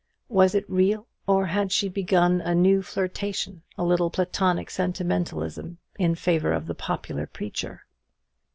[0.29, 6.15] was it real, or had she begun a new flirtation, a little platonic sentimentalism in
[6.15, 7.83] favour of the popular preacher?